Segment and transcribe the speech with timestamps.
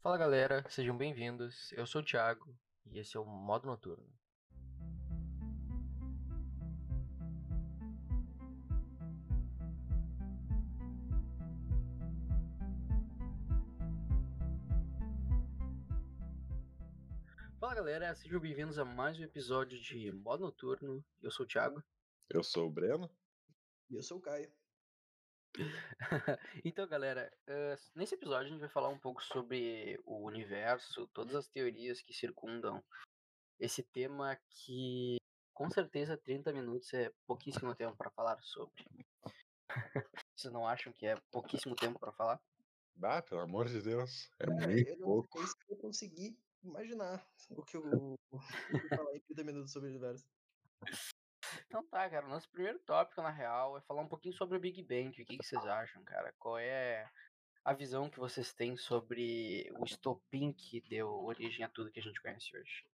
[0.00, 1.72] Fala galera, sejam bem-vindos.
[1.72, 2.56] Eu sou o Thiago
[2.86, 4.06] e esse é o Modo Noturno.
[17.58, 21.04] Fala galera, sejam bem-vindos a mais um episódio de Modo Noturno.
[21.20, 21.82] Eu sou o Thiago.
[22.30, 23.10] Eu sou o Breno.
[23.90, 24.48] E eu sou o Caio.
[26.64, 31.34] então, galera, uh, nesse episódio a gente vai falar um pouco sobre o universo, todas
[31.34, 32.82] as teorias que circundam
[33.58, 35.16] esse tema que
[35.52, 38.84] com certeza 30 minutos é pouquíssimo tempo para falar sobre.
[40.36, 42.40] Vocês não acham que é pouquíssimo tempo para falar?
[43.02, 45.38] Ah, pelo amor de Deus, é, É, muito eu pouco.
[45.68, 48.18] eu consegui imaginar o que eu vou
[49.06, 50.24] falar em 30 minutos sobre o universo.
[51.66, 54.82] Então tá, cara, nosso primeiro tópico, na real, é falar um pouquinho sobre o Big
[54.82, 55.10] Bang.
[55.10, 56.34] O que, que vocês acham, cara?
[56.38, 57.08] Qual é
[57.64, 62.02] a visão que vocês têm sobre o estopim que deu origem a tudo que a
[62.02, 62.86] gente conhece hoje?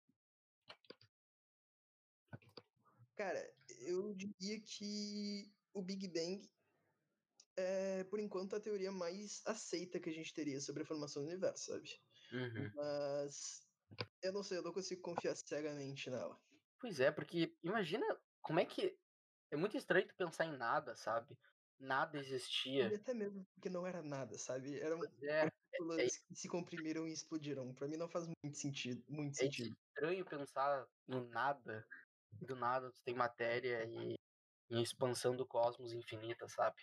[3.15, 6.49] Cara, eu diria que o Big Bang
[7.57, 11.29] é, por enquanto, a teoria mais aceita que a gente teria sobre a formação do
[11.29, 12.01] universo, sabe?
[12.33, 12.71] Uhum.
[12.75, 13.63] Mas
[14.23, 16.39] eu não sei, eu não consigo confiar cegamente nela.
[16.81, 18.05] Pois é, porque imagina
[18.53, 18.95] como é que.
[19.51, 21.37] É muito estranho tu pensar em nada, sabe?
[21.81, 22.95] Nada E existia.
[22.95, 24.79] até mesmo porque não era nada, sabe?
[24.79, 27.75] Eram Pois é, partículas que se comprimiram e explodiram.
[27.75, 29.03] Pra mim não faz muito sentido.
[29.09, 29.75] Muito é sentido.
[29.89, 31.87] estranho pensar no nada.
[32.41, 34.15] e Do nada tu tem matéria e,
[34.71, 36.77] e expansão do cosmos infinita, sabe?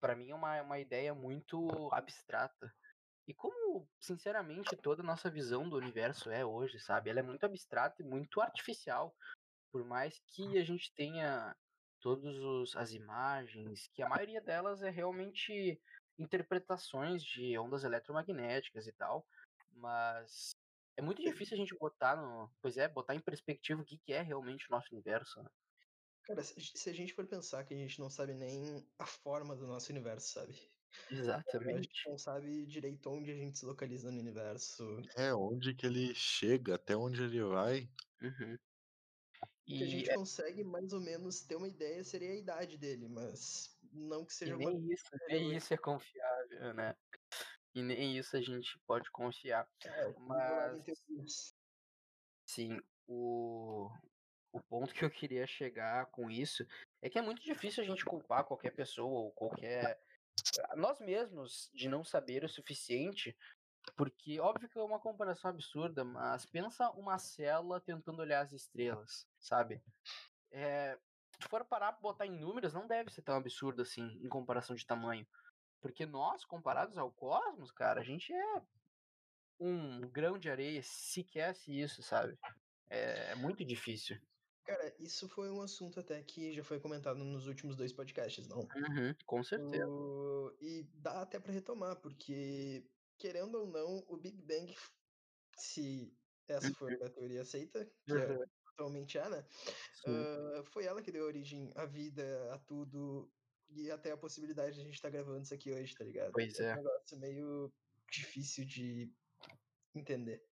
[0.00, 2.72] Pra mim é uma, uma ideia muito abstrata.
[3.26, 7.10] E como, sinceramente, toda a nossa visão do universo é hoje, sabe?
[7.10, 9.14] Ela é muito abstrata e muito artificial.
[9.70, 11.54] Por mais que a gente tenha
[12.00, 15.80] todas as imagens, que a maioria delas é realmente
[16.18, 19.26] interpretações de ondas eletromagnéticas e tal,
[19.72, 20.50] mas
[20.96, 24.12] é muito difícil a gente botar no, pois é, botar em perspectiva o que, que
[24.12, 25.40] é realmente o nosso universo.
[25.42, 25.48] Né?
[26.24, 29.66] Cara, se a gente for pensar que a gente não sabe nem a forma do
[29.66, 30.52] nosso universo, sabe?
[31.10, 32.08] A gente Exatamente.
[32.08, 34.84] não sabe direito onde a gente se localiza no universo.
[35.16, 37.88] É, onde que ele chega, até onde ele vai.
[38.20, 38.58] Uhum.
[39.68, 42.36] O que a E, gente é- consegue mais ou menos ter uma ideia seria a
[42.36, 44.70] idade dele, mas não que e seja uma.
[44.70, 46.96] nem isso, nem isso é confiável, né?
[47.74, 49.68] E nem isso a gente pode confiar.
[49.84, 51.54] É, Mas.
[52.46, 53.90] Sim, o,
[54.52, 56.66] o ponto que eu queria chegar com isso
[57.02, 60.00] é que é muito difícil a gente culpar qualquer pessoa ou qualquer.
[60.76, 63.36] Nós mesmos de não saber o suficiente,
[63.90, 69.26] porque óbvio que é uma comparação absurda, mas pensa uma célula tentando olhar as estrelas,
[69.38, 69.82] sabe?
[70.50, 70.98] É,
[71.40, 74.74] se for parar pra botar em números, não deve ser tão absurdo assim, em comparação
[74.74, 75.26] de tamanho.
[75.80, 78.62] Porque nós, comparados ao cosmos, cara, a gente é
[79.60, 82.36] um grão de areia, sequer se isso, sabe?
[82.90, 84.18] É, é muito difícil.
[84.64, 88.58] Cara, isso foi um assunto até que já foi comentado nos últimos dois podcasts, não?
[88.58, 89.86] Uhum, com certeza.
[90.60, 92.84] E dá até pra retomar, porque,
[93.18, 94.74] querendo ou não, o Big Bang,
[95.56, 99.44] se essa for a teoria aceita, que é, Uhum, atualmente é, né?
[100.06, 103.30] Ah, foi ela que deu origem à vida, a tudo,
[103.70, 106.32] e até a possibilidade de a gente estar gravando isso aqui hoje, tá ligado?
[106.32, 106.76] Pois um é.
[106.76, 107.72] negócio meio
[108.10, 109.12] difícil de
[109.94, 110.42] entender.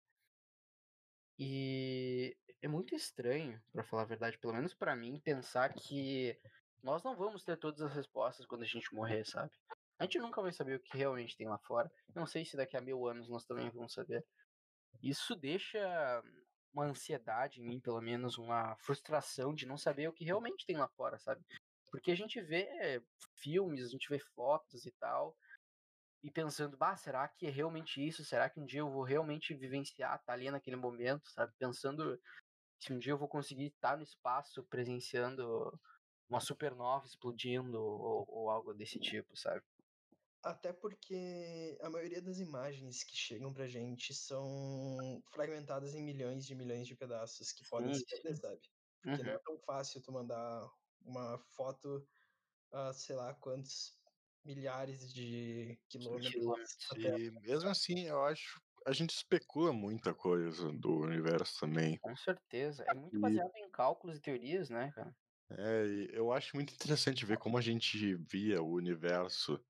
[1.39, 6.39] E é muito estranho, pra falar a verdade, pelo menos pra mim, pensar que
[6.83, 9.53] nós não vamos ter todas as respostas quando a gente morrer, sabe?
[9.99, 11.91] A gente nunca vai saber o que realmente tem lá fora.
[12.15, 14.25] Não sei se daqui a mil anos nós também vamos saber.
[15.03, 16.23] Isso deixa
[16.73, 20.77] uma ansiedade em mim, pelo menos, uma frustração de não saber o que realmente tem
[20.77, 21.43] lá fora, sabe?
[21.91, 23.03] Porque a gente vê
[23.37, 25.35] filmes, a gente vê fotos e tal,
[26.23, 28.25] e pensando, bah, será que é realmente isso?
[28.25, 31.53] Será que um dia eu vou realmente vivenciar, estar ali naquele momento, sabe?
[31.59, 32.21] Pensando
[32.79, 35.79] se um dia eu vou conseguir estar no espaço presenciando
[36.29, 39.63] uma supernova explodindo ou, ou algo desse tipo, sabe?
[40.47, 46.55] Até porque a maioria das imagens que chegam pra gente são fragmentadas em milhões de
[46.55, 48.61] milhões de pedaços que podem Sim, se perder, sabe?
[49.03, 49.37] Porque não Uhum.
[49.37, 50.69] é tão fácil tu mandar
[51.01, 52.07] uma foto
[52.73, 54.01] a sei lá quantos
[54.45, 56.61] milhares de quilômetros
[56.95, 58.61] E mesmo assim, eu acho.
[58.87, 62.01] A gente especula muita coisa do universo também.
[62.01, 62.85] Com certeza.
[62.85, 65.15] É muito E- baseado em cálculos e teorias, né, cara?
[65.51, 69.63] É, e eu acho muito interessante ver como a gente via o universo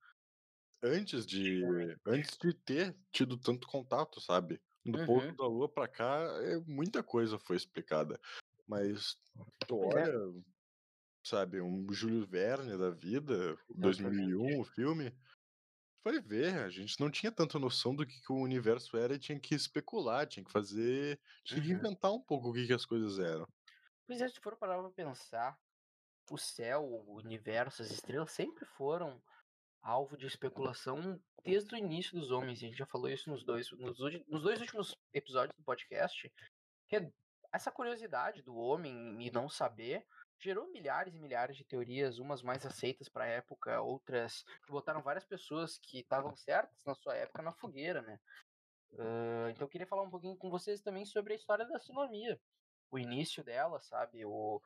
[0.87, 4.61] antes de antes de ter tido tanto contato, sabe?
[4.85, 5.07] Do Uhum.
[5.07, 8.21] ponto da Lua pra cá, é, muita coisa foi explicada.
[8.67, 9.17] Mas
[9.67, 10.07] tu é.
[10.07, 10.43] olha,
[11.25, 15.15] sabe, um Júlio Verne da vida, 2001, o filme,
[16.03, 19.19] foi ver, a gente não tinha tanta noção do que, que o universo era e
[19.19, 21.21] tinha que especular, tinha que fazer.
[21.45, 21.77] Tinha que Uhum.
[21.77, 23.47] inventar um pouco o que, que as coisas eram.
[24.07, 25.59] Pois é, se for parar pra pensar,
[26.31, 29.23] o céu, o universo, as estrelas sempre foram
[29.87, 32.59] alvo de especulação desde o início dos homens.
[32.59, 36.33] A gente já falou isso nos dois, nos, nos dois últimos episódios do podcast.
[36.89, 37.13] Que
[37.53, 40.05] essa curiosidade do homem e não saber
[40.39, 45.01] gerou milhares e milhares de teorias, umas mais aceitas para a época, outras que botaram
[45.01, 48.19] várias pessoas que estavam certas na sua época na fogueira, né?
[48.99, 52.39] Ah, então eu queria falar um pouquinho com vocês também sobre a história da astronomia.
[52.91, 54.25] O início dela, sabe?
[54.25, 54.61] O,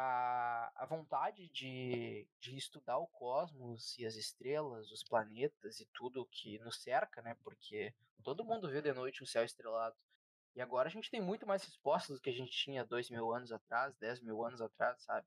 [0.00, 6.28] a, a vontade de, de estudar o cosmos e as estrelas, os planetas e tudo
[6.30, 7.36] que nos cerca, né?
[7.42, 7.92] Porque
[8.22, 9.96] todo mundo vê de noite um céu estrelado.
[10.54, 13.32] E agora a gente tem muito mais respostas do que a gente tinha dois mil
[13.32, 15.26] anos atrás, dez mil anos atrás, sabe?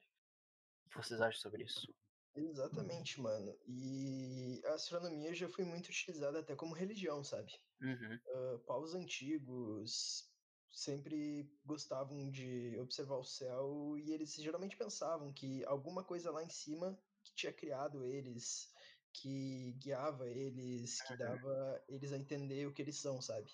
[0.86, 1.94] O que vocês acham sobre isso?
[2.34, 3.54] Exatamente, mano.
[3.68, 7.52] E a astronomia já foi muito utilizada até como religião, sabe?
[7.82, 10.31] Uhum, Uh, povos antigos
[10.72, 16.50] sempre gostavam de observar o céu e eles geralmente pensavam que alguma coisa lá em
[16.50, 18.74] cima que tinha criado eles,
[19.14, 23.52] que guiava eles, que dava eles a entender o que eles são, sabe?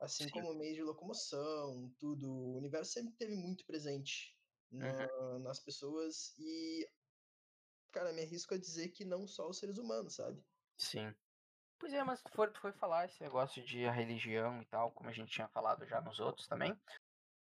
[0.00, 0.30] Assim Sim.
[0.30, 4.38] como meio de locomoção, tudo, o universo sempre teve muito presente
[4.70, 6.88] na- nas pessoas e,
[7.92, 10.44] cara, me arrisco a dizer que não só os seres humanos, sabe?
[10.78, 11.14] sim.
[11.80, 15.12] Pois é, mas foi, foi falar esse negócio de a religião e tal, como a
[15.12, 16.78] gente tinha falado já nos outros também.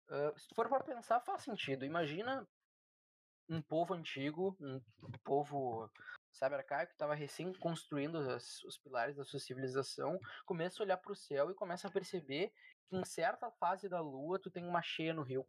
[0.10, 1.86] ah, se for para pensar, faz sentido.
[1.86, 2.46] Imagina
[3.48, 4.82] um povo antigo, um
[5.24, 5.88] povo,
[6.32, 10.98] sabe, arcaico, que estava recém construindo as- os pilares da sua civilização, começa a olhar
[10.98, 12.52] para o céu e começa a perceber
[12.90, 15.46] que em certa fase da lua tu tem uma cheia no rio.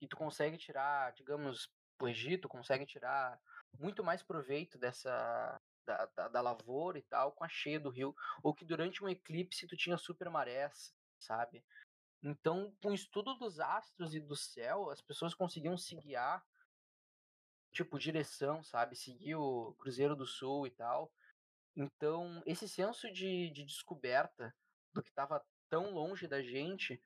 [0.00, 1.68] E tu consegue tirar, digamos,
[2.00, 3.38] o Egito consegue tirar
[3.78, 8.14] muito mais proveito dessa da, da, da lavoura e tal com a cheia do rio,
[8.42, 11.64] ou que durante um eclipse tu tinha super marés, sabe?
[12.22, 16.44] Então, com o estudo dos astros e do céu, as pessoas conseguiam se guiar
[17.72, 18.94] tipo, direção, sabe?
[18.94, 21.10] Seguir o Cruzeiro do Sul e tal.
[21.74, 24.54] Então, esse senso de, de descoberta
[24.92, 27.02] do que estava tão longe da gente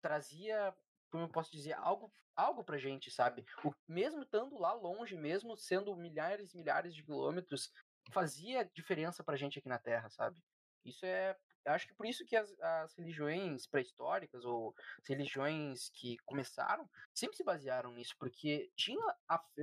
[0.00, 0.74] trazia,
[1.10, 3.44] como eu posso dizer, algo, algo pra gente, sabe?
[3.62, 7.70] O, mesmo estando lá longe, mesmo sendo milhares e milhares de quilômetros,
[8.12, 10.42] fazia diferença pra gente aqui na Terra, sabe?
[10.84, 11.36] Isso é.
[11.66, 14.74] Acho que por isso que as, as religiões pré-históricas ou
[15.04, 19.04] religiões que começaram sempre se basearam nisso, porque tinha,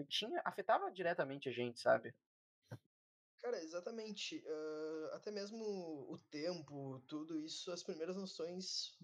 [0.08, 2.14] tinha afetava diretamente a gente, sabe?
[3.42, 4.44] Cara, exatamente.
[4.46, 5.64] ah, até mesmo
[6.12, 8.96] o tempo, tudo isso, as primeiras noções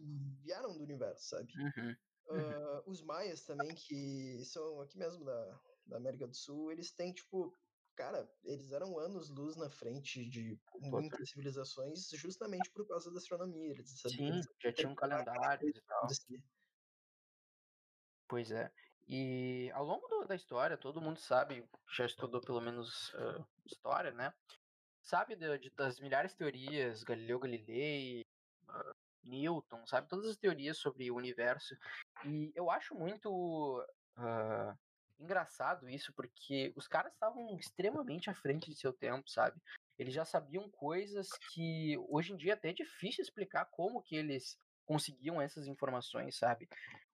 [0.44, 1.54] vieram do universo, sabe?
[1.58, 1.96] Uhum.
[2.30, 2.52] Uhum.
[2.52, 7.14] Ah, os maias também, que são aqui mesmo da, da América do Sul, eles têm,
[7.14, 7.56] tipo,
[7.96, 13.72] cara, eles eram anos-luz na frente de muitas civilizações, justamente por causa da astronomia.
[13.72, 15.98] Eles Sim, já tinham calendários e tal.
[16.00, 16.44] acontecer.
[18.28, 18.72] Pois é.
[19.08, 24.12] E ao longo do- da história, todo mundo sabe, já estudou pelo menos ah, história,
[24.12, 24.34] né?
[25.02, 28.26] Sabe de- de- das milhares de teorias, Galileu Galilei,
[28.70, 30.08] ah, Newton, sabe?
[30.08, 31.76] Todas as teorias sobre o universo.
[32.26, 33.86] E eu acho muito
[34.16, 34.78] ah,
[35.24, 39.60] engraçado isso, porque os caras estavam extremamente à frente de seu tempo, sabe?
[39.98, 44.58] Eles já sabiam coisas que hoje em dia até é difícil explicar como que eles
[44.86, 46.68] conseguiam essas informações, sabe?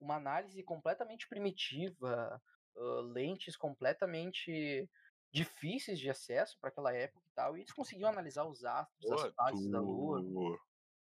[0.01, 2.41] Uma análise completamente primitiva,
[2.77, 4.89] ah, lentes completamente
[5.33, 9.23] difíceis de acesso para aquela época e tal, e eles conseguiam analisar os astros, as
[9.23, 10.23] Pô, fases da lua.
[10.23, 10.61] tu,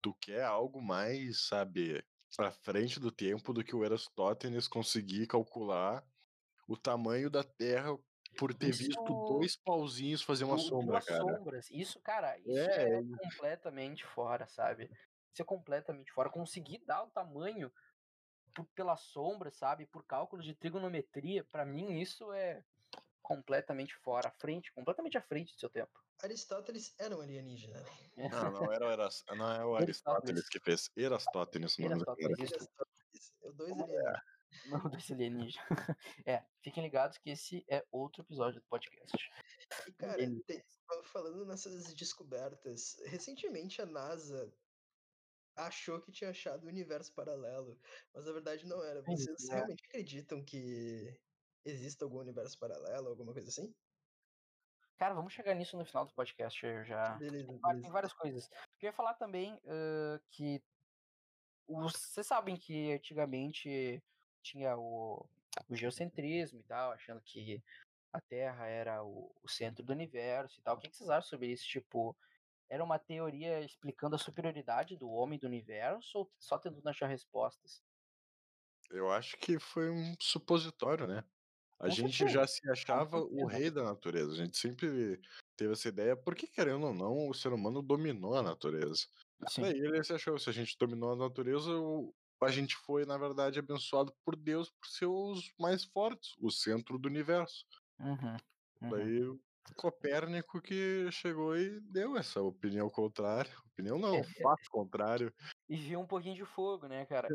[0.02, 2.02] tu quer algo mais, sabe,
[2.38, 6.04] à frente do tempo do que o Aristóteles conseguir calcular
[6.66, 7.96] o tamanho da Terra
[8.38, 11.20] por ter visto Isso- dois pauzinhos fazer uma sombra, cara.
[11.22, 11.70] sombras.
[11.70, 14.90] Isso, cara, isso É, é, completamente fora, sabe?
[15.32, 16.28] Isso é completamente fora.
[16.30, 17.72] Conseguir dar o tamanho
[18.54, 19.86] por- pela sombra, sabe?
[19.86, 22.62] Por cálculos de trigonometria, pra mim isso é
[23.22, 25.90] completamente fora, à frente, completamente à frente do seu tempo.
[26.22, 27.80] Aristóteles era um alienígena.
[28.16, 28.28] né?
[28.30, 29.86] Não, não era o, Eras, não é o Aristóteles.
[30.06, 30.90] Aristóteles que fez.
[30.96, 31.94] Erastótenes o nome.
[31.94, 32.54] Aristóteles, isso.
[32.54, 33.32] Aristóteles.
[33.42, 34.22] Eu dois alienígenas.
[34.66, 35.64] Não desse alienígena.
[36.26, 39.16] É, fiquem ligados que esse é outro episódio do podcast.
[39.86, 40.62] E, cara, tem-
[41.04, 44.52] falando nessas descobertas, recentemente a NASA
[45.56, 47.78] achou que tinha achado o universo paralelo,
[48.14, 49.02] mas na verdade não era.
[49.02, 49.54] Vocês é.
[49.54, 51.18] realmente acreditam que
[51.64, 53.74] existe algum universo paralelo, alguma coisa assim?
[54.98, 56.64] Cara, vamos chegar nisso no final do podcast.
[56.64, 57.16] Eu já.
[57.16, 57.90] Beleza, Tem beleza.
[57.90, 58.48] várias coisas.
[58.80, 60.62] Eu ia falar também ãh, que.
[61.68, 64.02] Vocês sabem que antigamente
[64.46, 65.26] tinha o,
[65.68, 67.62] o geocentrismo e tal, achando que
[68.12, 70.76] a Terra era o, o centro do universo e tal.
[70.76, 71.66] O que, que vocês acham sobre isso?
[71.66, 72.16] Tipo,
[72.68, 77.82] era uma teoria explicando a superioridade do homem do universo ou só tentando achar respostas?
[78.90, 81.24] Eu acho que foi um supositório, né?
[81.78, 84.32] A Com gente certeza, já se achava o rei da natureza.
[84.32, 85.20] A gente sempre
[85.56, 89.06] teve essa ideia, porque querendo ou não, o ser humano dominou a natureza.
[89.48, 89.62] Sim.
[89.62, 93.16] Daí ele se achou, se a gente dominou a natureza, o- a gente foi, na
[93.16, 97.64] verdade, abençoado por Deus por ser os mais fortes, o centro do universo.
[97.98, 98.36] Uhum,
[98.82, 98.90] uhum.
[98.90, 99.40] Daí o
[99.74, 103.52] Copérnico que chegou e deu essa opinião contrária.
[103.72, 105.34] Opinião não, fato contrário.
[105.68, 107.28] E viu um pouquinho de fogo, né, cara?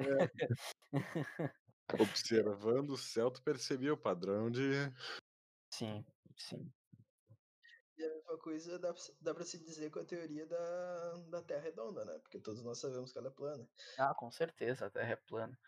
[1.99, 4.71] Observando o céu, tu percebia o padrão de.
[5.73, 6.05] Sim,
[6.37, 6.71] sim.
[8.01, 11.61] E a mesma coisa dá, dá pra se dizer com a teoria da, da Terra
[11.61, 12.17] redonda, né?
[12.17, 13.69] Porque todos nós sabemos que ela é plana.
[13.99, 15.59] Ah, com certeza, a Terra é plana.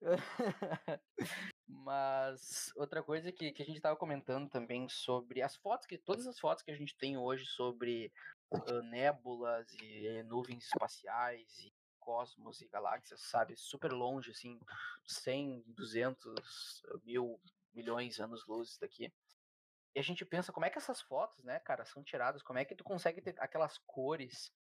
[1.68, 6.26] Mas outra coisa que, que a gente estava comentando também sobre as fotos, que todas
[6.26, 8.10] as fotos que a gente tem hoje sobre
[8.50, 14.58] ah, nébulas e eh, nuvens espaciais e cosmos e galáxias, sabe, super longe, assim,
[15.06, 17.38] 100, 200 mil
[17.74, 19.12] milhões de anos-luz daqui.
[19.98, 22.64] E a gente pensa como é que essas fotos, né, cara, são tiradas, como é
[22.64, 24.52] que tu consegue ter aquelas cores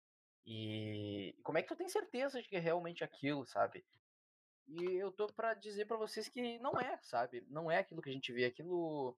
[0.44, 3.86] e como é que tu tem certeza de que é realmente aquilo, sabe?
[4.68, 7.46] E eu tô pra dizer pra vocês que não é, sabe?
[7.50, 8.46] Não é aquilo que a gente vê.
[8.46, 9.16] Aquilo.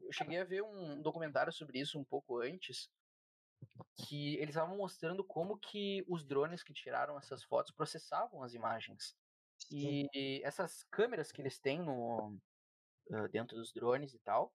[0.00, 2.90] Eu cheguei a ver um documentário sobre isso um pouco antes,
[3.94, 9.16] que eles estavam mostrando como que os drones que tiraram essas fotos processavam as imagens.
[9.70, 12.36] E essas câmeras que eles têm no
[13.12, 14.52] ah, dentro dos drones e tal,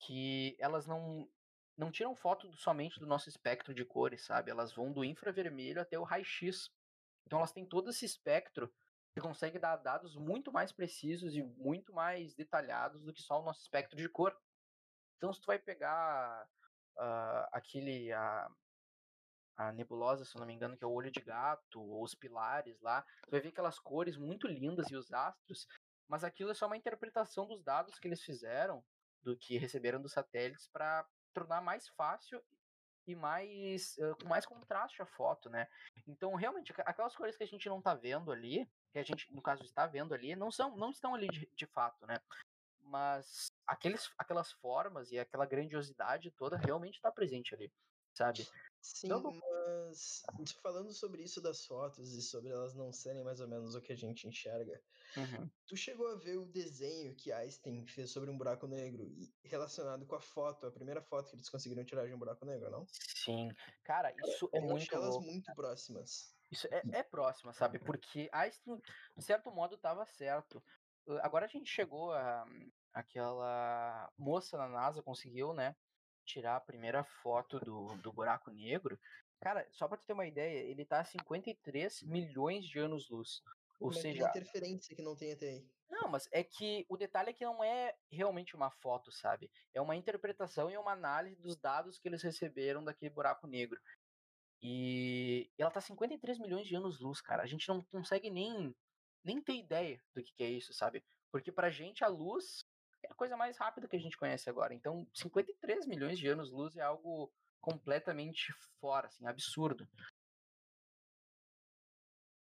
[0.00, 1.28] que elas não
[1.76, 4.50] não tiram foto somente do nosso espectro de cores, sabe?
[4.50, 6.70] Elas vão do infravermelho até o raio-x.
[7.24, 8.70] Então elas têm todo esse espectro
[9.14, 13.44] que consegue dar dados muito mais precisos e muito mais detalhados do que só o
[13.44, 14.36] nosso espectro de cor.
[15.16, 16.46] Então se tu vai pegar
[16.98, 18.46] ah, aquele a,
[19.56, 22.78] a nebulosa, se não me engano, que é o olho de gato, ou os pilares
[22.80, 25.66] lá, tu vai ver aquelas cores muito lindas e os astros,
[26.08, 28.84] mas aquilo é só uma interpretação dos dados que eles fizeram,
[29.22, 32.42] do que receberam dos satélites, para tornar mais fácil
[33.06, 35.66] e mais eh, com mais contraste a foto, né?
[36.06, 39.42] Então, realmente, aquelas cores que a gente não tá vendo ali, que a gente, no
[39.42, 42.18] caso, está vendo ali, não são, não estão ali de, de fato, né?
[42.82, 47.72] Mas aqueles, aquelas formas e aquela grandiosidade toda realmente está presente ali,
[48.14, 48.46] sabe?
[48.82, 53.48] Sim, não- mas falando sobre isso das fotos e sobre elas não serem mais ou
[53.48, 54.82] menos o que a gente enxerga,
[55.16, 55.50] Uhum.
[55.66, 60.06] tu chegou a ver o desenho que Einstein fez sobre um buraco negro e relacionado
[60.06, 62.86] com a foto, a primeira foto que eles conseguiram tirar de um buraco negro, não?
[62.86, 63.48] Sim,
[63.84, 65.26] cara, isso é Eu muito elas louco.
[65.26, 66.36] muito próximas.
[66.50, 67.78] Isso é, é próxima, sabe?
[67.78, 68.80] Porque Einstein,
[69.16, 70.62] de certo modo, estava certo.
[71.22, 72.44] Agora a gente chegou a
[72.92, 75.76] aquela moça na NASA conseguiu, né,
[76.24, 78.98] tirar a primeira foto do, do buraco negro.
[79.40, 83.42] Cara, só pra tu ter uma ideia, ele tá a 53 milhões de anos-luz.
[83.78, 85.66] Ou seja, interferência que não tem até aí?
[86.00, 89.50] não, mas é que o detalhe é que não é realmente uma foto, sabe?
[89.74, 93.78] É uma interpretação e uma análise dos dados que eles receberam daquele buraco negro.
[94.62, 97.42] E ela tá 53 milhões de anos-luz, cara.
[97.42, 98.74] A gente não consegue nem,
[99.24, 101.04] nem ter ideia do que, que é isso, sabe?
[101.30, 102.64] Porque pra gente a luz
[103.10, 104.74] a coisa mais rápida que a gente conhece agora.
[104.74, 109.88] Então, 53 milhões de anos-luz é algo completamente fora, assim, absurdo.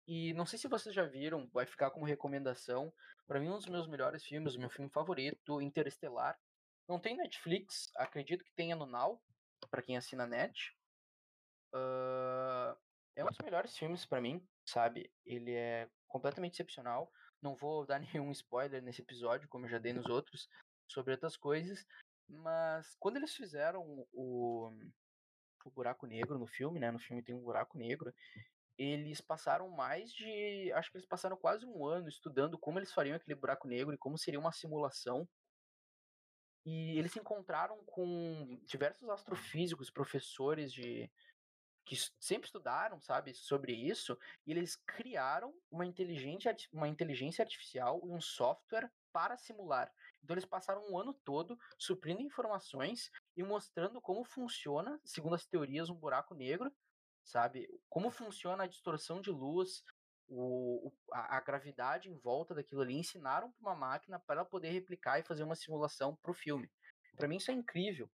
[0.06, 2.92] E não sei se vocês já viram, vai ficar como recomendação.
[3.26, 6.38] Pra mim, um dos meus melhores filmes, meu filme favorito, Interestelar.
[6.88, 9.22] Não tem Netflix, acredito que tenha no Now,
[9.70, 10.74] pra quem assina net.
[11.74, 12.76] Ah,
[13.16, 15.12] é um dos melhores filmes pra mim, sabe?
[15.26, 17.12] Ele é completamente excepcional.
[17.42, 20.48] Não vou dar nenhum spoiler nesse episódio, como eu já dei nos outros,
[20.86, 21.86] sobre outras coisas.
[22.28, 24.70] Mas quando eles fizeram o,
[25.64, 26.90] o buraco negro no filme, né?
[26.90, 28.12] No filme tem um buraco negro.
[28.76, 30.72] Eles passaram mais de.
[30.72, 33.98] Acho que eles passaram quase um ano estudando como eles fariam aquele buraco negro e
[33.98, 35.28] como seria uma simulação.
[36.64, 41.10] E eles se encontraram com diversos astrofísicos, professores de,
[41.88, 48.10] que sempre estudaram, sabe, sobre isso, e eles criaram uma inteligência, uma inteligência artificial e
[48.10, 49.90] um software para simular.
[50.22, 55.88] Então eles passaram um ano todo suprindo informações e mostrando como funciona, segundo as teorias,
[55.88, 56.70] um buraco negro,
[57.24, 57.66] sabe?
[57.88, 59.82] Como funciona a distorção de luz,
[60.28, 64.70] o- a, a gravidade em volta daquilo ali, ensinaram para uma máquina para ela poder
[64.70, 66.70] replicar e fazer uma simulação para o filme.
[67.16, 68.10] Para mim isso é incrível.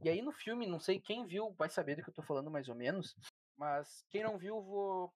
[0.00, 2.50] E aí no filme, não sei quem viu vai saber do que eu tô falando
[2.50, 3.14] mais ou menos,
[3.56, 5.12] mas quem não viu, vou,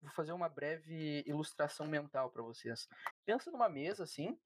[0.00, 2.86] vou fazer uma breve ilustração mental para vocês.
[3.24, 4.38] Pensa numa mesa assim,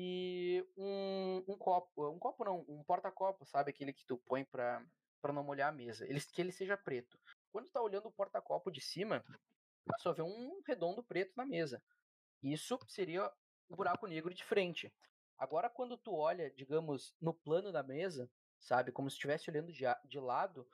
[0.00, 3.70] e um, um copo, um copo não, um porta-copo, sabe?
[3.70, 4.80] Aquele que tu põe pra,
[5.20, 6.06] pra não molhar a mesa.
[6.08, 7.18] Ele, que ele seja preto.
[7.50, 9.24] Quando tá olhando o porta-copo de cima,
[9.98, 11.82] só vê um redondo preto na mesa.
[12.42, 13.28] Isso seria
[13.68, 14.92] o buraco negro de frente.
[15.36, 19.84] Agora, quando tu olha, digamos, no plano da mesa, sabe, como se estivesse olhando de,
[20.04, 20.68] de lado,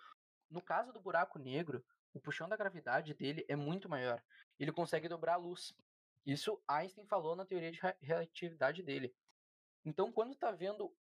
[0.51, 4.23] no caso do buraco negro, o puxão da gravidade dele é muito maior.
[4.59, 5.75] Ele consegue dobrar a luz.
[6.25, 9.15] Isso Einstein falou na teoria de relatividade dele.
[9.85, 10.95] Então, quando tá vendo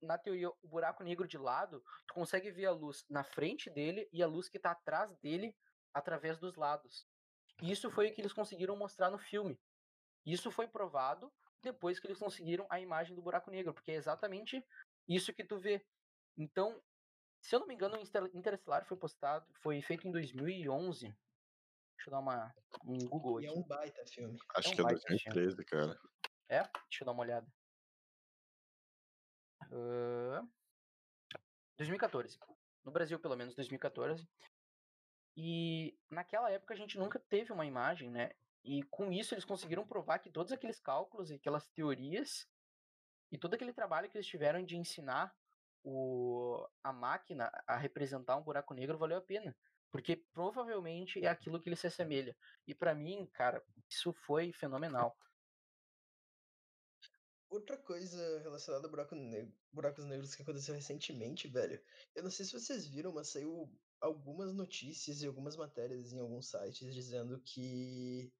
[0.00, 4.08] na teoria o buraco negro de lado, tu consegue ver a luz na frente dele
[4.12, 5.56] e a luz que está atrás dele
[5.92, 7.06] através dos lados.
[7.60, 9.58] Isso foi o que eles conseguiram mostrar no filme.
[10.24, 14.64] Isso foi provado depois que eles conseguiram a imagem do buraco negro, porque é exatamente
[15.08, 15.84] isso que tu vê.
[16.36, 16.80] Então,
[17.40, 21.06] se eu não me engano, o Interestelar foi postado, foi feito em 2011.
[21.06, 23.46] Deixa eu dar uma um Google aqui.
[23.46, 24.38] E é um baita filme.
[24.56, 25.64] Acho é um que é baita 2013, filme.
[25.64, 26.00] cara.
[26.48, 26.62] É?
[26.62, 27.46] Deixa eu dar uma olhada.
[29.70, 30.48] Uh...
[31.76, 32.38] 2014.
[32.84, 34.28] No Brasil, pelo menos, 2014.
[35.36, 38.32] E naquela época a gente nunca teve uma imagem, né?
[38.64, 42.46] E com isso eles conseguiram provar que todos aqueles cálculos e aquelas teorias
[43.30, 45.34] e todo aquele trabalho que eles tiveram de ensinar
[45.82, 49.56] o, a máquina a representar um buraco negro valeu a pena.
[49.90, 52.34] Porque provavelmente é aquilo que ele se assemelha.
[52.66, 55.16] E para mim, cara, isso foi fenomenal.
[57.50, 61.78] Outra coisa relacionada a buraco negro, buracos negros que aconteceu recentemente, velho.
[62.14, 63.70] Eu não sei se vocês viram, mas saiu
[64.00, 68.32] algumas notícias e algumas matérias em alguns sites dizendo que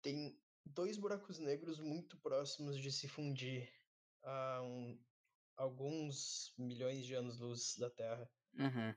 [0.00, 3.68] tem dois buracos negros muito próximos de se fundir
[4.22, 4.98] a um,
[5.56, 8.28] alguns milhões de anos-luz da Terra.
[8.54, 8.94] Uhum.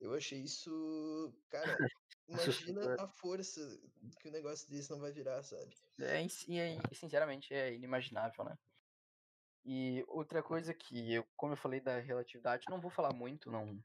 [0.00, 1.32] Eu achei isso.
[1.48, 1.64] Cara,
[2.28, 3.60] imagina a força
[4.20, 5.74] que o negócio desse não vai virar, sabe?
[6.00, 8.58] É, é, sinceramente, é inimaginável, né?
[9.64, 13.82] E outra coisa que, eu, como eu falei da relatividade, não vou falar muito, não,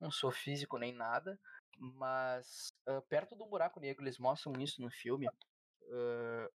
[0.00, 1.38] não sou físico nem nada,
[1.76, 5.28] mas uh, perto do buraco negro, eles mostram isso no filme.
[5.82, 6.50] Uh,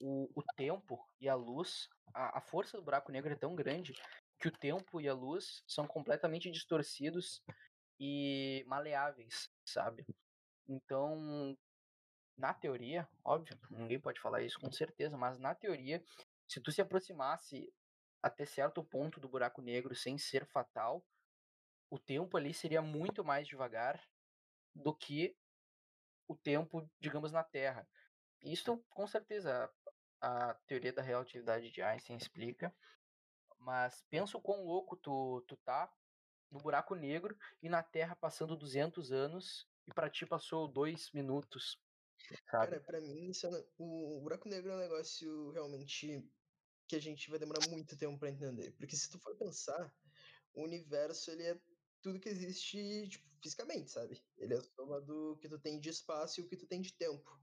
[0.00, 3.92] o, o tempo e a luz, a, a força do buraco negro é tão grande
[4.38, 7.42] que o tempo e a luz são completamente distorcidos
[7.98, 10.06] e maleáveis, sabe?
[10.66, 11.56] Então,
[12.36, 16.02] na teoria, óbvio, ninguém pode falar isso com certeza, mas na teoria,
[16.48, 17.70] se tu se aproximasse
[18.22, 21.04] até certo ponto do buraco negro sem ser fatal,
[21.90, 24.02] o tempo ali seria muito mais devagar
[24.74, 25.36] do que
[26.28, 27.86] o tempo, digamos, na Terra.
[28.42, 29.70] Isso, com certeza,
[30.20, 32.74] a, teoria da relatividade de Einstein explica.
[33.58, 35.92] Mas pensa o quão louco tu, tu tá
[36.50, 41.78] no buraco negro e na Terra passando 200 anos e para ti passou dois minutos.
[42.50, 42.70] Sabe?
[42.70, 46.26] Cara, pra mim, isso é, o buraco negro é um negócio realmente
[46.86, 48.72] que a gente vai demorar muito tempo para entender.
[48.72, 49.94] Porque se tu for pensar,
[50.54, 51.60] o universo ele é
[52.02, 54.22] tudo que existe tipo, fisicamente, sabe?
[54.38, 56.80] Ele é a soma do que tu tem de espaço e o que tu tem
[56.80, 57.38] de tempo.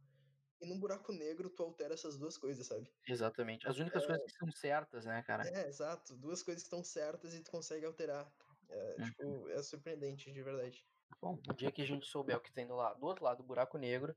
[0.60, 2.92] E num buraco negro tu altera essas duas coisas, sabe?
[3.08, 3.68] Exatamente.
[3.68, 4.08] As únicas é...
[4.08, 5.48] coisas que são certas, né, cara?
[5.48, 6.16] É, exato.
[6.16, 8.32] Duas coisas que estão certas e tu consegue alterar.
[8.70, 9.06] É, uhum.
[9.06, 10.84] tipo, é surpreendente, de verdade.
[11.22, 13.38] Bom, o dia que a gente souber o que tem do, lado, do outro lado
[13.38, 14.16] do buraco negro,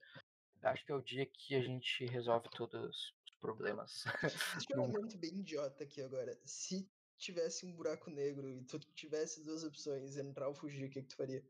[0.63, 4.05] acho que é o dia que a gente resolve todos os problemas.
[4.71, 6.39] Eu um momento bem idiota aqui agora.
[6.45, 11.03] Se tivesse um buraco negro e tu tivesse duas opções, entrar ou fugir, o que,
[11.03, 11.45] que tu faria?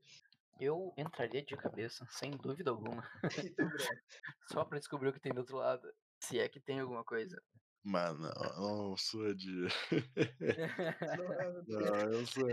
[0.60, 3.02] Eu entraria de cabeça, sem dúvida alguma.
[4.52, 5.90] Só pra descobrir o que tem do outro lado.
[6.22, 7.42] Se é que tem alguma coisa.
[7.82, 9.68] Mano, não sou de.
[11.66, 12.50] não, eu sou.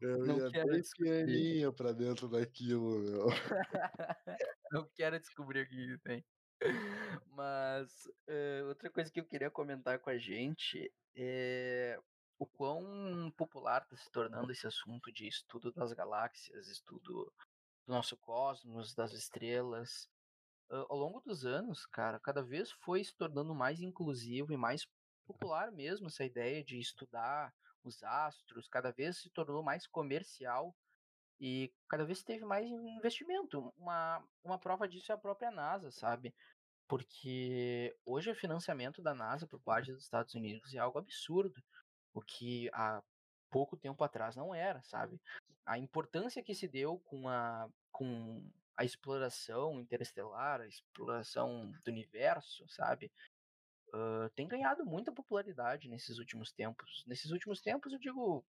[0.00, 3.26] Eu Não ia quero bem pequenininho pra dentro daquilo, meu.
[4.72, 6.24] Não quero descobrir o que tem.
[7.30, 7.88] Mas
[8.28, 12.00] uh, outra coisa que eu queria comentar com a gente é
[12.38, 17.32] o quão popular está se tornando esse assunto de estudo das galáxias, estudo
[17.86, 20.08] do nosso cosmos, das estrelas.
[20.70, 24.86] Uh, ao longo dos anos, cara, cada vez foi se tornando mais inclusivo e mais
[25.26, 30.74] popular mesmo essa ideia de estudar os astros, cada vez se tornou mais comercial
[31.40, 33.72] e cada vez teve mais investimento.
[33.76, 36.34] Uma, uma prova disso é a própria NASA, sabe?
[36.88, 41.62] Porque hoje o financiamento da NASA por parte dos Estados Unidos é algo absurdo
[42.14, 43.02] o que há
[43.50, 45.20] pouco tempo atrás não era, sabe?
[45.66, 48.42] A importância que se deu com a, com
[48.76, 53.12] a exploração interestelar, a exploração do universo, sabe?
[53.88, 57.04] Uh, tem ganhado muita popularidade nesses últimos tempos.
[57.06, 58.44] Nesses últimos tempos, eu digo,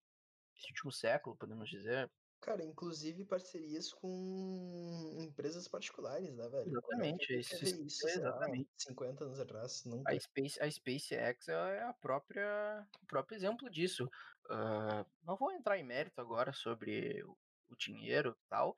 [0.56, 2.10] esse último século, podemos dizer,
[2.42, 6.68] Cara, inclusive parcerias com empresas particulares, né, velho?
[6.68, 8.68] Exatamente, é isso, isso, exatamente.
[8.68, 9.84] lá, 50 anos atrás?
[9.84, 10.12] Nunca.
[10.12, 14.10] A, Space, a SpaceX é a própria, o próprio exemplo disso.
[14.46, 17.38] Uh, não vou entrar em mérito agora sobre o,
[17.70, 18.76] o dinheiro e tal,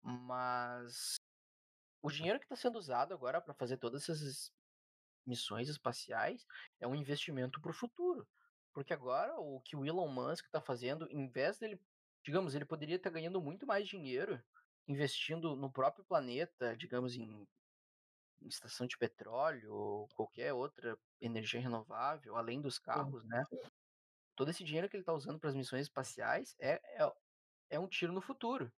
[0.00, 1.16] mas
[2.02, 4.50] o dinheiro que está sendo usado agora para fazer todas essas
[5.26, 6.46] missões espaciais
[6.80, 8.26] é um investimento para o futuro.
[8.72, 11.78] Porque agora o que o Elon Musk está fazendo, em vez dele
[12.24, 14.42] digamos, ele poderia estar ganhando muito mais dinheiro
[14.88, 17.46] investindo no próprio planeta, digamos, em,
[18.40, 23.44] em estação de petróleo ou qualquer outra energia renovável, além dos carros, né?
[24.34, 27.12] Todo esse dinheiro que ele está usando para as missões espaciais é, é,
[27.70, 28.72] é um tiro no futuro.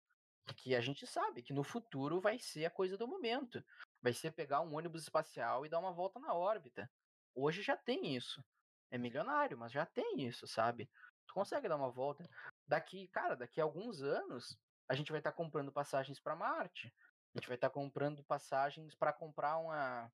[0.57, 3.63] Que a gente sabe que no futuro vai ser a coisa do momento.
[4.01, 6.89] Vai ser pegar um ônibus espacial e dar uma volta na órbita.
[7.33, 8.43] Hoje já tem isso.
[8.91, 10.87] É milionário, mas já tem isso, sabe?
[11.27, 12.27] Tu consegue dar uma volta.
[12.67, 14.57] Daqui, cara, daqui a alguns anos,
[14.87, 16.93] a gente vai estar tá comprando passagens para Marte.
[17.33, 20.11] A gente vai estar tá comprando passagens para comprar uma,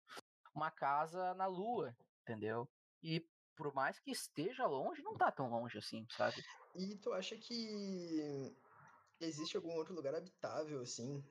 [0.53, 2.67] uma casa na Lua, entendeu?
[3.03, 6.43] E por mais que esteja longe, não tá tão longe assim, sabe?
[6.75, 8.55] E tu acha que
[9.19, 11.23] existe algum outro lugar habitável, assim?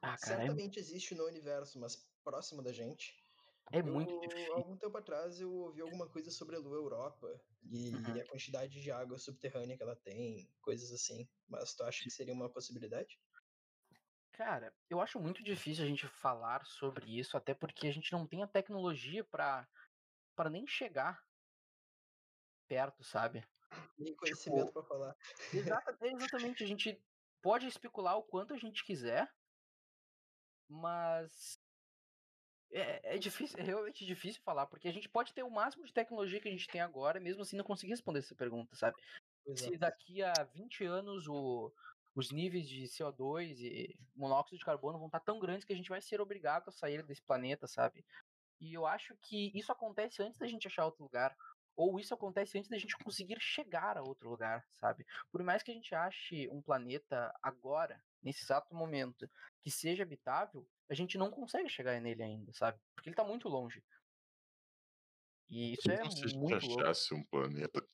[0.00, 3.21] Ah, é Certamente existe no universo, mas próximo da gente.
[3.72, 4.52] É eu, muito difícil.
[4.52, 8.20] Algum tempo atrás eu ouvi alguma coisa sobre a Lua Europa e uhum.
[8.20, 11.26] a quantidade de água subterrânea que ela tem, coisas assim.
[11.48, 13.18] Mas tu acha que seria uma possibilidade?
[14.32, 18.26] Cara, eu acho muito difícil a gente falar sobre isso, até porque a gente não
[18.26, 19.66] tem a tecnologia para
[20.34, 21.22] para nem chegar
[22.66, 23.46] perto, sabe?
[23.98, 25.16] Nem conhecimento tipo, para falar.
[25.52, 27.02] Exata, exatamente, a gente
[27.42, 29.30] pode especular o quanto a gente quiser,
[30.68, 31.61] mas
[32.72, 35.92] é, é difícil, é realmente difícil falar, porque a gente pode ter o máximo de
[35.92, 38.96] tecnologia que a gente tem agora, mesmo assim não conseguir responder essa pergunta, sabe?
[39.46, 39.72] Exato.
[39.72, 41.72] Se daqui a 20 anos o,
[42.14, 45.90] os níveis de CO2 e monóxido de carbono vão estar tão grandes que a gente
[45.90, 48.04] vai ser obrigado a sair desse planeta, sabe?
[48.60, 51.36] E eu acho que isso acontece antes da gente achar outro lugar.
[51.74, 55.06] Ou isso acontece antes da gente conseguir chegar a outro lugar, sabe?
[55.30, 59.28] Por mais que a gente ache um planeta agora, nesse exato momento,
[59.62, 62.78] que seja habitável, a gente não consegue chegar nele ainda, sabe?
[62.94, 63.82] Porque ele tá muito longe.
[65.48, 67.86] E isso é se muito a gente achasse um planeta,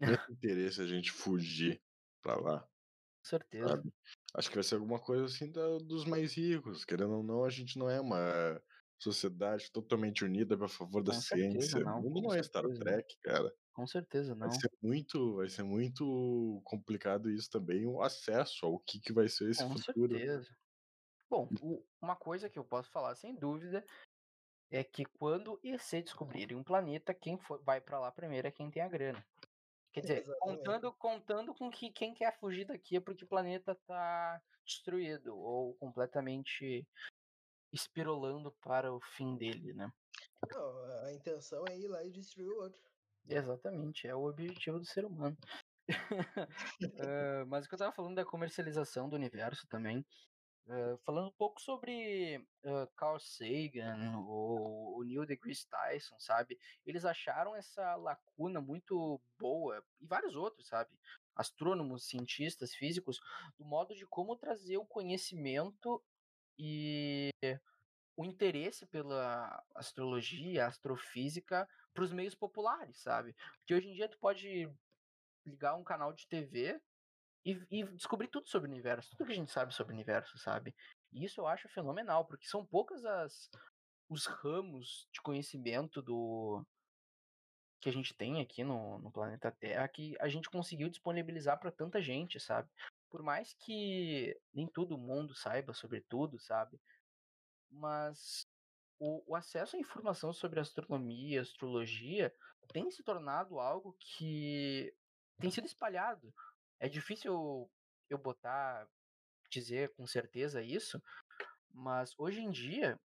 [0.00, 1.82] não tem interesse a gente fugir
[2.22, 2.60] pra lá.
[2.60, 3.68] Com certeza.
[3.68, 3.92] Sabe?
[4.34, 6.84] Acho que vai ser alguma coisa assim da, dos mais ricos.
[6.84, 8.62] Querendo ou não, a gente não é uma
[8.98, 11.80] sociedade totalmente unida a favor da Com ciência.
[11.80, 13.52] Não, o mundo não é Star Trek, cara.
[13.76, 14.48] Com certeza não.
[14.48, 19.28] Vai ser muito, vai ser muito complicado isso também, o acesso ao que, que vai
[19.28, 20.14] ser esse Com futuro.
[20.14, 20.56] Com certeza.
[21.28, 23.84] Bom, o, uma coisa que eu posso falar sem dúvida
[24.70, 28.50] é que quando e se descobrirem um planeta, quem for, vai para lá primeiro é
[28.50, 29.22] quem tem a grana.
[29.92, 34.40] Quer dizer, contando, contando com que quem quer fugir daqui é porque o planeta tá
[34.64, 36.82] destruído ou completamente
[37.70, 39.92] espirolando para o fim dele, né?
[40.50, 42.95] Não, a intenção é ir lá e destruir o outro.
[43.28, 45.36] Exatamente, é o objetivo do ser humano.
[45.88, 45.90] uh,
[47.48, 50.04] mas o que eu tava falando da comercialização do universo também,
[50.66, 56.58] uh, falando um pouco sobre uh, Carl Sagan ou o Neil deGrasse Tyson, sabe?
[56.84, 60.90] Eles acharam essa lacuna muito boa, e vários outros, sabe?
[61.34, 63.20] Astrônomos, cientistas, físicos,
[63.58, 66.02] do modo de como trazer o conhecimento
[66.58, 67.30] e
[68.16, 73.34] o interesse pela astrologia, astrofísica para os meios populares, sabe?
[73.58, 74.70] Porque hoje em dia tu pode
[75.44, 76.80] ligar um canal de TV
[77.44, 80.36] e, e, descobrir tudo sobre o universo, tudo que a gente sabe sobre o universo,
[80.38, 80.74] sabe?
[81.12, 83.50] E isso eu acho fenomenal, porque são poucas as
[84.08, 86.64] os ramos de conhecimento do
[87.80, 91.72] que a gente tem aqui no, no planeta Terra que a gente conseguiu disponibilizar para
[91.72, 92.68] tanta gente, sabe?
[93.10, 96.80] Por mais que nem todo mundo saiba sobre tudo, sabe?
[97.70, 98.46] Mas
[98.98, 102.34] o, o acesso à informação sobre astronomia, astrologia,
[102.72, 104.94] tem se tornado algo que
[105.38, 106.32] tem sido espalhado.
[106.78, 107.70] É difícil
[108.08, 108.88] eu botar,
[109.50, 111.02] dizer com certeza isso,
[111.70, 112.98] mas hoje em dia,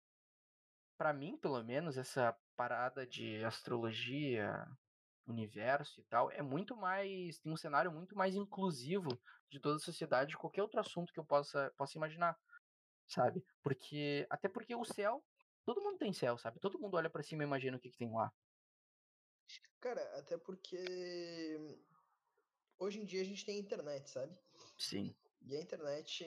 [0.98, 4.68] para mim, pelo menos, essa parada de astrologia,
[5.26, 7.40] universo e tal, é muito mais.
[7.40, 9.10] tem um cenário muito mais inclusivo
[9.50, 12.38] de toda a sociedade, de qualquer outro assunto que eu possa, possa imaginar,
[13.08, 13.44] sabe?
[13.64, 14.28] Porque.
[14.30, 15.24] Até porque o céu
[15.70, 16.60] Todo mundo tem céu, sabe?
[16.60, 18.34] Todo mundo olha para cima e imagina o que, que tem lá.
[19.80, 20.76] Cara, até porque
[22.80, 24.36] hoje em dia a gente tem internet, sabe?
[24.80, 25.14] Sim.
[25.46, 26.26] E a internet,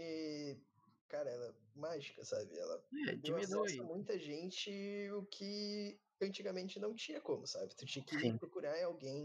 [1.09, 2.57] cara, ela é mágica, sabe?
[2.57, 4.70] Ela é, a muita gente
[5.11, 7.74] o que antigamente não tinha como, sabe?
[7.74, 8.38] Tu tinha que Sim.
[8.38, 9.24] procurar alguém,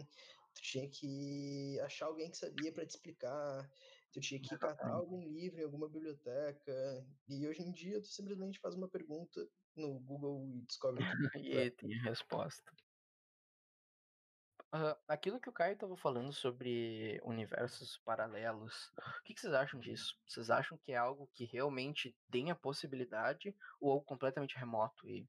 [0.55, 3.71] tu tinha que achar alguém que sabia para te explicar.
[4.11, 7.05] Tu tinha que catar algum livro em alguma biblioteca.
[7.29, 11.03] E hoje em dia tu simplesmente faz uma pergunta no Google e descobre
[11.41, 12.71] e tem resposta.
[14.73, 19.79] Uh, aquilo que o Caio estava falando sobre universos paralelos, o que, que, vocês acham
[19.79, 20.19] disso?
[20.27, 25.25] Vocês acham que é algo que realmente tem a possibilidade ou algo completamente remoto e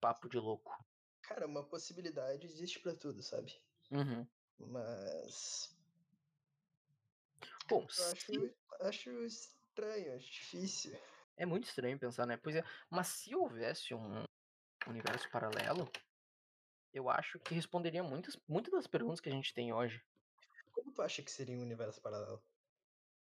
[0.00, 0.84] papo de louco?
[1.22, 3.58] Cara, uma possibilidade existe para tudo, sabe?
[3.90, 4.26] Uhum.
[4.58, 5.74] Mas.
[7.66, 11.00] Bom, eu acho, acho estranho, acho difícil.
[11.36, 12.36] É muito estranho pensar, né?
[12.36, 14.24] Pois é, mas se houvesse um
[14.86, 15.90] universo paralelo,
[16.92, 20.02] eu acho que responderia muitas, muitas das perguntas que a gente tem hoje.
[20.72, 22.42] Como tu acha que seria um universo paralelo?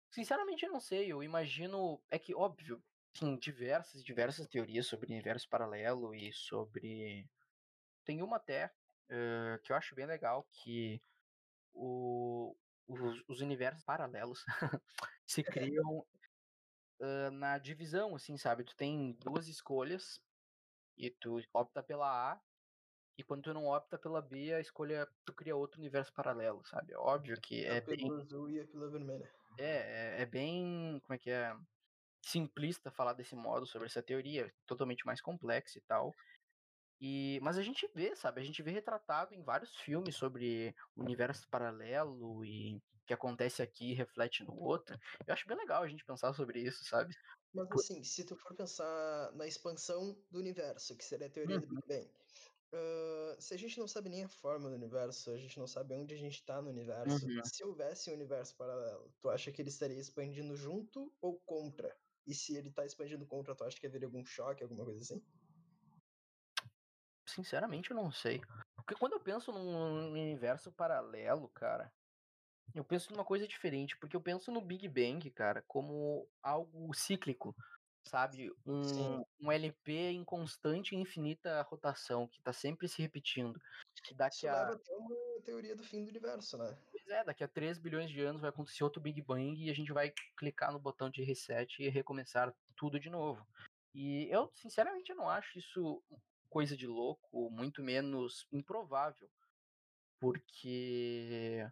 [0.10, 1.12] Sinceramente, eu não sei.
[1.12, 2.02] Eu imagino.
[2.10, 2.82] É que, óbvio,
[3.20, 7.30] tem diversas diversas teorias sobre universo paralelo e sobre.
[8.06, 11.02] Tem uma até uh, que eu acho bem legal, que
[11.74, 12.56] o,
[12.88, 14.46] os, os universos paralelos
[15.26, 16.06] se criam
[16.99, 18.63] uh, na divisão, assim, sabe?
[18.63, 20.21] Tu tem duas escolhas
[20.97, 22.41] e tu opta pela A
[23.17, 26.93] e quando tu não opta pela B, a escolha tu cria outro universo paralelo, sabe?
[26.95, 29.31] Óbvio que é, a bem azul e a pílula vermelha.
[29.57, 31.55] É, é, é bem, como é que é,
[32.21, 36.15] simplista falar desse modo sobre essa teoria, totalmente mais complexa e tal.
[36.99, 38.41] E, mas a gente vê, sabe?
[38.41, 43.93] A gente vê retratado em vários filmes sobre universo paralelo e o que acontece aqui
[43.93, 44.99] reflete no outro.
[45.25, 47.15] Eu acho bem legal a gente pensar sobre isso, sabe?
[47.53, 51.62] Mas assim, se tu for pensar na expansão do universo, que seria a teoria uhum.
[51.62, 52.12] do Big Bang,
[52.73, 55.93] uh, se a gente não sabe nem a forma do universo, a gente não sabe
[55.93, 57.43] onde a gente tá no universo, uhum.
[57.45, 61.95] se houvesse um universo paralelo, tu acha que ele estaria expandindo junto ou contra?
[62.25, 65.23] E se ele tá expandindo contra, tu acha que haveria algum choque, alguma coisa assim?
[67.38, 68.41] Sinceramente, eu não sei.
[68.76, 71.93] Porque quando eu penso num universo paralelo, cara,
[72.73, 73.95] eu penso numa coisa diferente.
[73.95, 77.56] Porque eu penso no Big Bang, cara, como algo cíclico,
[78.08, 78.52] sabe?
[78.65, 83.62] Um, um LP em constante e infinita rotação, que tá sempre se repetindo.
[84.04, 84.62] Que daqui Isso a...
[84.63, 86.76] leva até uma teoria do fim do universo, né?
[86.91, 89.76] Pois é, daqui a 3 bilhões de anos vai acontecer outro Big Bang e a
[89.76, 93.45] gente vai clicar no botão de reset e recomeçar tudo de novo.
[93.93, 96.02] E eu, sinceramente, não acho isso
[96.49, 99.29] coisa de louco, muito menos improvável.
[100.19, 101.65] Porque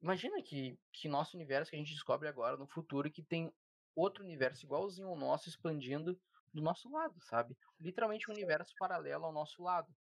[0.00, 3.52] imagina que, que nosso universo que a gente descobre agora no futuro que tem
[3.94, 6.18] outro universo igualzinho ao nosso expandindo
[6.52, 7.56] do nosso lado, sabe?
[7.78, 9.94] Literalmente um universo paralelo ao nosso lado.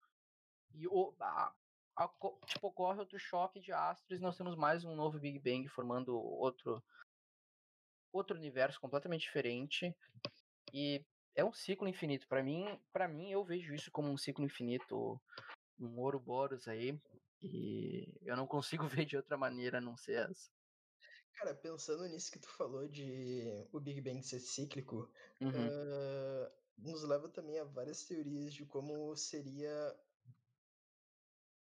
[0.73, 1.53] E o, a,
[1.95, 2.09] a,
[2.45, 6.17] tipo, ocorre outro choque de astros e nós temos mais um novo Big Bang formando
[6.17, 6.83] outro
[8.12, 9.95] outro universo completamente diferente.
[10.73, 11.05] E
[11.39, 12.28] é um ciclo infinito.
[12.28, 15.19] Para mim, para mim eu vejo isso como um ciclo infinito,
[15.80, 16.99] um Ouroboros aí,
[17.41, 20.52] e eu não consigo ver de outra maneira a não ser essa.
[21.34, 25.49] Cara, pensando nisso que tu falou de o Big Bang ser cíclico, uhum.
[25.49, 29.95] uh, nos leva também a várias teorias de como seria.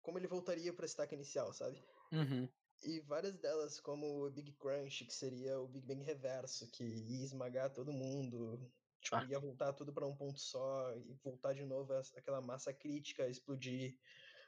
[0.02, 1.80] Como ele voltaria para a estaca inicial, sabe?
[2.10, 2.48] Uhum.
[2.82, 7.24] E várias delas, como o Big Crunch, que seria o Big Bang reverso, que ia
[7.24, 8.68] esmagar todo mundo,
[9.02, 9.24] Tipo, ah.
[9.24, 13.98] ia voltar tudo para um ponto só e voltar de novo aquela massa crítica explodir.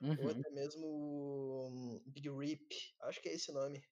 [0.00, 0.16] Uhum.
[0.20, 3.82] Ou até mesmo Big Rip, acho que é esse nome.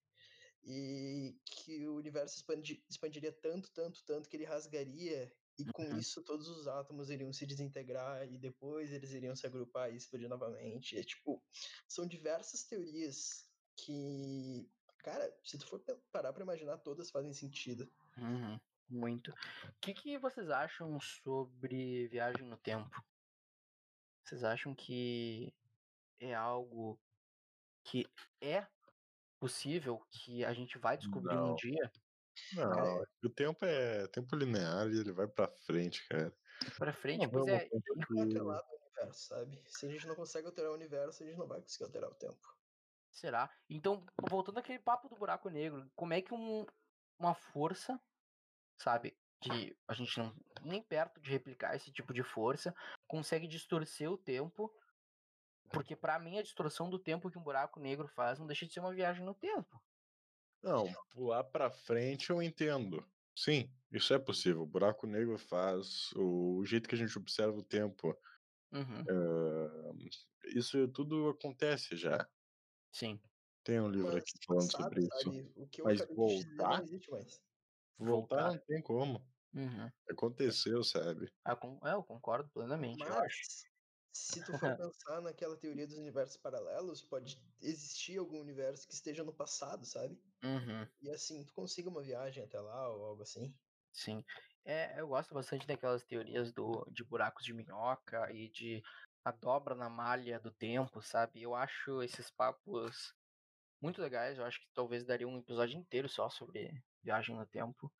[0.64, 5.98] E que o universo expandi, expandiria tanto, tanto, tanto que ele rasgaria e com uhum.
[5.98, 10.28] isso todos os átomos iriam se desintegrar e depois eles iriam se agrupar e explodir
[10.28, 10.96] novamente.
[10.96, 11.42] É tipo,
[11.88, 15.80] são diversas teorias que, cara, se tu for
[16.12, 17.90] parar para imaginar, todas fazem sentido.
[18.16, 18.60] Uhum.
[18.92, 19.30] Muito.
[19.30, 19.34] O
[19.80, 23.02] que, que vocês acham sobre viagem no tempo?
[24.22, 25.50] Vocês acham que
[26.20, 27.00] é algo
[27.84, 28.06] que
[28.38, 28.66] é
[29.40, 31.52] possível, que a gente vai descobrir Não.
[31.52, 31.90] um dia?
[32.54, 36.32] Não, o tempo é tempo linear e ele vai pra frente, cara.
[36.76, 37.68] Pra frente, pois é.
[38.20, 39.62] Atrelado ao universo, sabe?
[39.66, 42.14] Se a gente não consegue alterar o universo, a gente não vai conseguir alterar o
[42.14, 42.56] tempo.
[43.10, 43.50] Será?
[43.70, 46.66] Então, voltando àquele papo do buraco negro, como é que um,
[47.18, 47.98] uma força
[48.78, 49.16] sabe?
[49.40, 52.74] Que a gente não nem perto de replicar esse tipo de força
[53.06, 54.72] consegue distorcer o tempo,
[55.72, 58.72] porque para mim a distorção do tempo que um buraco negro faz não deixa de
[58.72, 59.82] ser uma viagem no tempo.
[60.62, 63.04] Não, pular para frente eu entendo.
[63.34, 64.62] Sim, isso é possível.
[64.62, 68.16] O buraco negro faz o jeito que a gente observa o tempo.
[68.70, 69.02] Uhum.
[69.02, 70.08] Uh,
[70.54, 72.28] isso tudo acontece já.
[72.92, 73.20] Sim.
[73.64, 75.52] Tem um livro Mas, aqui falando sabe, sobre sabe, isso.
[75.56, 77.42] O que eu Mas voltar, não existe mais.
[77.98, 79.20] Voltar, voltar não tem como.
[79.54, 79.90] Uhum.
[80.08, 81.30] Aconteceu, sabe?
[81.44, 81.78] Ah, com...
[81.86, 82.98] é, eu concordo plenamente.
[82.98, 83.64] Mas.
[84.14, 89.24] Se tu for pensar naquela teoria dos universos paralelos, pode existir algum universo que esteja
[89.24, 90.20] no passado, sabe?
[90.44, 93.54] Uhum, E assim, tu consiga uma viagem até lá ou algo assim.
[93.92, 94.22] sim.
[94.64, 98.82] É, eu gosto bastante daquelas teorias do, de buracos de minhoca e de
[99.24, 101.42] a dobra na malha do tempo, sabe?
[101.42, 103.14] Eu acho esses papos
[103.82, 104.38] muito legais.
[104.38, 107.92] Eu acho que talvez daria um episódio inteiro só sobre viagem no tempo.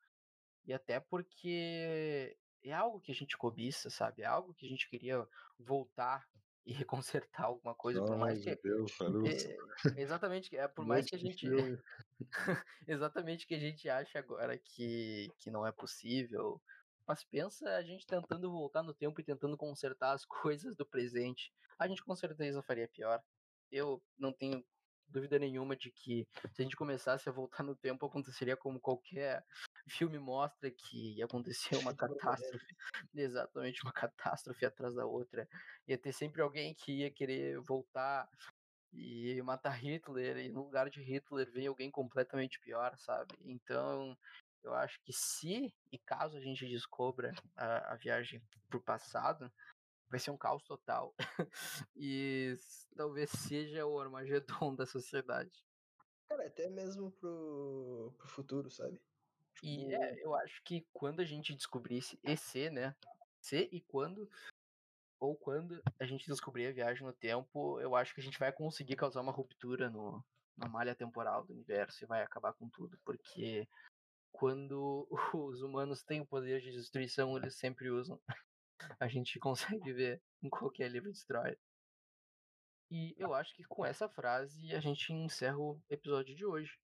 [0.65, 4.21] E até porque é algo que a gente cobiça, sabe?
[4.21, 5.27] É algo que a gente queria
[5.59, 6.25] voltar
[6.65, 8.55] e reconsertar alguma coisa, por mais que.
[8.55, 8.91] Deus.
[9.97, 11.47] É, exatamente, é por mais que a gente.
[12.87, 16.61] exatamente que a gente acha agora que, que não é possível.
[17.05, 21.53] Mas pensa a gente tentando voltar no tempo e tentando consertar as coisas do presente.
[21.77, 23.21] A gente com certeza faria pior.
[23.69, 24.63] Eu não tenho
[25.13, 29.45] dúvida nenhuma de que se a gente começasse a voltar no tempo, aconteceria como qualquer
[29.87, 32.75] filme mostra que ia acontecer uma catástrofe.
[33.13, 35.47] Exatamente, uma catástrofe atrás da outra.
[35.87, 38.27] Ia ter sempre alguém que ia querer voltar
[38.91, 43.33] e matar Hitler, e no lugar de Hitler vem alguém completamente pior, sabe?
[43.41, 44.15] Então,
[44.63, 49.51] eu acho que se e caso a gente descubra a, a viagem pro passado,
[50.13, 51.15] vai ser um caos total.
[51.95, 52.55] e
[52.95, 55.65] talvez seja o Armagedon da sociedade.
[56.29, 59.01] Cara, até mesmo pro, pro futuro, sabe?
[59.63, 62.95] E Tipo, é, eu acho que quando a gente descobrisse e se, né?
[63.41, 64.29] Se e quando,
[65.19, 68.51] ou quando a gente descobrir a viagem no tempo, eu acho que a gente vai
[68.51, 70.23] conseguir causar uma ruptura no,
[70.55, 72.99] na malha temporal do universo e vai acabar com tudo.
[73.03, 73.67] Porque
[74.31, 78.21] quando os humanos têm o poder de destruição, eles sempre usam.
[78.99, 79.39] A gente
[79.87, 81.57] consegue ver em qualquer livro de história.
[82.91, 86.77] E eu acho que com essa frase a gente encerra o episódio de hoje.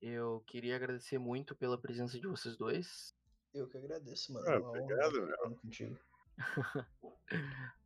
[0.00, 3.14] Eu queria agradecer muito pela presença de vocês dois.
[3.52, 4.46] eu que agradeço, mano.
[4.48, 5.98] Ah, honra obrigado, falando contigo.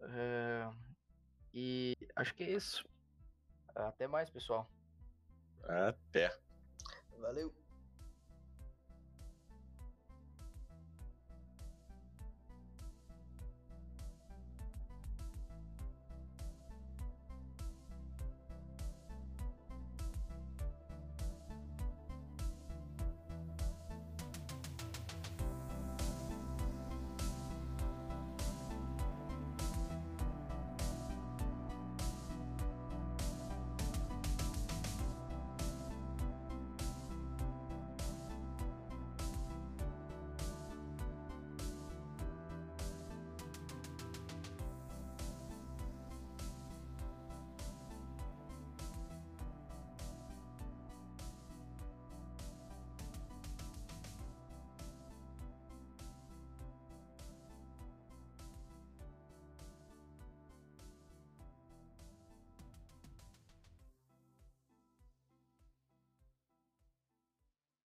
[0.01, 0.69] É,
[1.61, 2.89] E acho que é isso.
[3.75, 4.71] Até mais, pessoal.
[5.65, 6.31] Até.